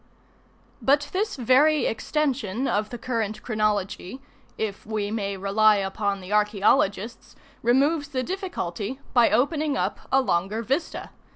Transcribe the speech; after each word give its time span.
But 0.81 1.09
this 1.13 1.35
very 1.35 1.85
extension 1.85 2.67
of 2.67 2.89
the 2.89 2.97
current 2.97 3.43
chronology, 3.43 4.19
if 4.57 4.83
we 4.83 5.11
may 5.11 5.37
rely 5.37 5.75
upon 5.75 6.21
the 6.21 6.33
archaeologists, 6.33 7.35
removes 7.61 8.07
the 8.07 8.23
difficulty 8.23 8.99
by 9.13 9.29
opening 9.29 9.77
up 9.77 9.99
a 10.11 10.19
longer 10.19 10.63
vista. 10.63 11.11